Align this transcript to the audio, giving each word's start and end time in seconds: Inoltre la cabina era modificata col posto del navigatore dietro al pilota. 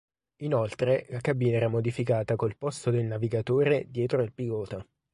Inoltre 0.37 1.05
la 1.11 1.19
cabina 1.19 1.57
era 1.57 1.67
modificata 1.67 2.35
col 2.35 2.57
posto 2.57 2.89
del 2.89 3.05
navigatore 3.05 3.85
dietro 3.91 4.19
al 4.19 4.33
pilota. 4.33 4.83